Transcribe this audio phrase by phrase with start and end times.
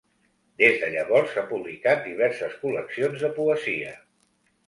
[0.61, 3.93] Des de llavors ha publicat diverses col·leccions de poesia.